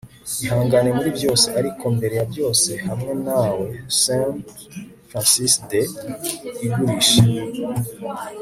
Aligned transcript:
ihangane 0.45 0.89
muri 0.97 1.09
byose. 1.17 1.45
ariko 1.59 1.83
mbere 1.97 2.13
ya 2.19 2.25
byose 2.31 2.69
hamwe 2.87 3.13
nawe.- 3.25 3.67
saint 4.01 4.45
francis 5.09 5.53
de 5.69 5.81
igurisha 6.65 7.21